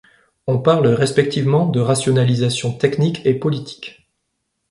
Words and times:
On 0.47 0.57
parle 0.57 0.87
respectivement 0.87 1.67
de 1.67 1.79
rationalisation 1.79 2.73
technique 2.73 3.23
et 3.27 3.35
politique. 3.35 4.09